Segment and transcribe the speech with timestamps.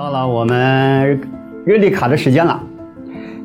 [0.00, 1.20] 到了，我们
[1.66, 2.58] 日历卡的时间了。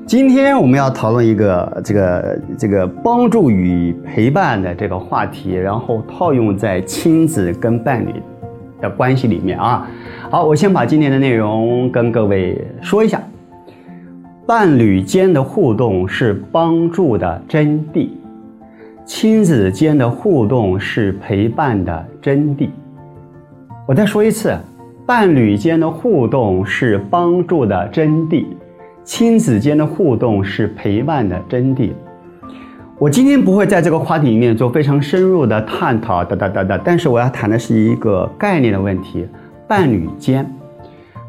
[0.06, 8.24] 今天我们要讨论一个这个这个帮助与陪伴的这个话题，然后套用在亲子跟伴侣
[8.80, 9.86] 的关系里面啊。
[10.32, 13.22] 好，我先把今天的内容跟各位说一下。
[14.48, 18.12] 伴侣间的互动是帮助的真谛，
[19.04, 22.70] 亲子间的互动是陪伴的真谛。
[23.86, 24.58] 我再说一次，
[25.08, 28.44] 伴侣间的互动是帮助的真谛，
[29.04, 31.92] 亲子间的互动是陪伴的真谛。
[32.98, 36.82] 我今天不会在这个话题里面做非常深入的探讨，哒哒哒哒。
[36.84, 39.28] 但是我要谈的是一个概念的问题：
[39.68, 40.44] 伴侣间。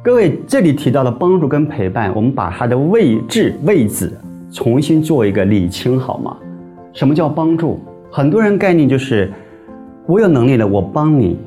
[0.02, 4.10] 各位，这里提到的帮助跟陪伴，我们把它的位置位置
[4.50, 6.34] 重新做一个理清，好吗？
[6.95, 7.78] 什么叫帮助？
[8.10, 9.30] 很多人概念就是
[10.06, 11.38] 我有能力了，我帮你，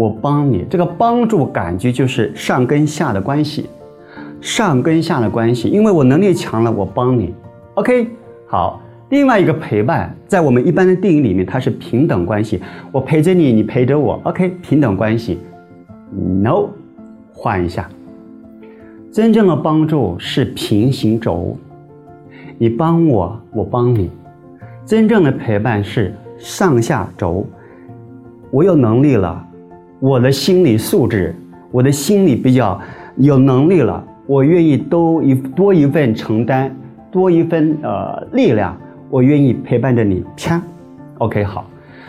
[0.00, 0.64] 我帮你。
[0.70, 3.68] 这个帮助感觉就是上跟下的关系，
[4.40, 5.68] 上跟下的关系。
[5.68, 7.34] 因为我能力强了，我帮你。
[7.74, 8.08] OK，
[8.46, 8.80] 好。
[9.10, 14.18] 另外一个陪伴，在我们一般的定义里面，它是平等关系，我陪着你，你陪着我。
[14.22, 15.38] OK，平等关系。
[16.42, 16.68] No。
[17.32, 17.88] 换一下，
[19.12, 21.56] 真正的帮助是平行轴，
[22.56, 24.08] 你帮我，我帮你；
[24.86, 27.46] 真正的陪伴是上下轴，
[28.50, 29.42] 我有能力了，
[30.00, 31.34] 我的心理素质，
[31.70, 32.80] 我的心理比较
[33.16, 36.70] 有能力了，我愿意多一多一份承担，
[37.12, 38.76] 多一份呃力量，
[39.10, 40.24] 我愿意陪伴着你。
[40.36, 40.60] 啪
[41.18, 41.64] ，OK，好。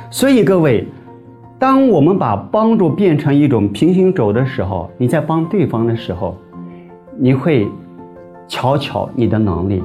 [0.09, 0.87] 所以各位。
[1.59, 6.35] 当我们把帮助变成一种平行轴的时候，你在帮对方的时候，
[7.19, 7.67] 你会
[8.47, 9.83] 瞧瞧你的能力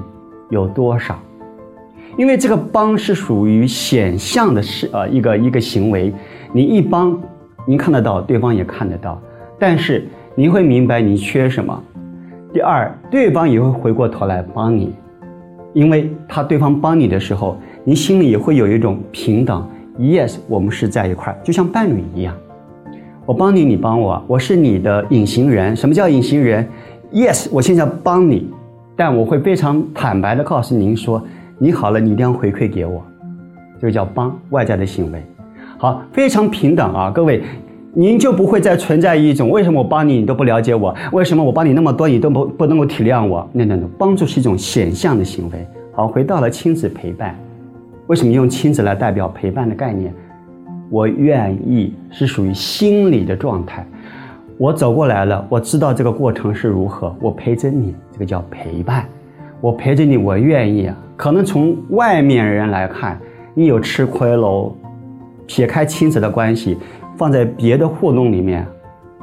[0.48, 1.18] 有多少，
[2.16, 6.10] 因为这个帮是属于显象的事，呃，一个一个行为，
[6.50, 7.20] 你一帮，
[7.66, 9.20] 您看得到，对方也看得到，
[9.58, 11.82] 但是您会明白你缺什么。
[12.52, 14.94] 第二，对方也会回过头来帮你，
[15.74, 19.68] 因为他对方帮你的时候，你心里也会有一种平等。
[19.98, 22.34] Yes，我们是在一块儿，就像伴侣一样。
[23.24, 25.74] 我帮你，你帮我，我是你的隐形人。
[25.74, 26.68] 什么叫隐形人
[27.12, 28.48] ？Yes，我现在帮你，
[28.94, 31.20] 但我会非常坦白的告诉您说，
[31.58, 33.04] 你好了，你一定要回馈给我。
[33.80, 35.20] 这个叫帮外在的行为。
[35.78, 37.42] 好，非常平等啊，各位，
[37.92, 40.94] 您就不会再存在一种为什么我帮你，你都不了解我？
[41.12, 43.46] 为什么我帮你那么多，你都不不能够体谅我？
[43.52, 45.66] 那那那，帮助是一种显象的行为。
[45.92, 47.38] 好，回到了亲子陪伴。
[48.06, 50.14] 为什么用亲子来代表陪伴的概念？
[50.88, 53.86] 我愿意是属于心理的状态。
[54.56, 59.04] 我走过来了，我知道这个过程是如何，我陪着你，这个叫陪伴。
[59.60, 60.96] 我陪着你，我愿意啊。
[61.16, 63.18] 可能从外面人来看，
[63.52, 64.74] 你有吃亏喽。
[65.56, 66.76] 撇开亲子的关系，
[67.16, 68.66] 放在别的互动里面，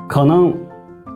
[0.08, 0.52] 可能。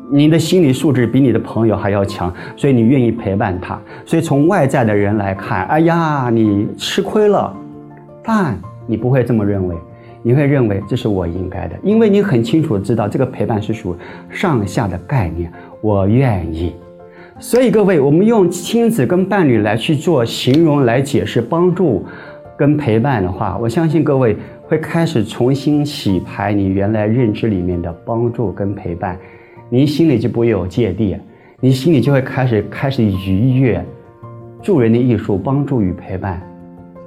[0.09, 3.77] 你的心理素质比你的朋友还要强，所以你愿意陪伴他。
[4.05, 7.53] 所以从外在的人来看，哎呀，你吃亏了，
[8.23, 9.75] 但你不会这么认为，
[10.23, 13.97] 你会认为这是我应该的，因为你很清楚知道这个陪伴是属
[14.29, 15.51] 上下的概念，
[15.81, 16.73] 我愿意。
[17.37, 22.05] 所以各位，我们用亲子跟伴侣来去做形容来解释帮助
[22.57, 29.17] 跟陪伴的话，我相信各位会开始重新洗牌你原来认知里面的帮助跟陪伴。
[29.69, 31.17] 你心里就不会有芥蒂，
[31.59, 33.83] 你心里就会开始开始愉悦，
[34.61, 36.41] 助人的艺术，帮助与陪伴，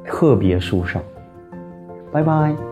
[0.04, 1.02] 特别舒爽。
[2.10, 2.69] 拜拜。